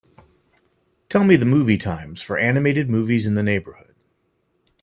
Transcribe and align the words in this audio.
Tell 1.09 1.23
me 1.23 1.35
the 1.35 1.45
movie 1.45 1.77
times 1.77 2.23
for 2.23 2.39
animated 2.39 2.89
movies 2.89 3.27
in 3.27 3.35
the 3.35 3.43
neighborhood. 3.43 3.93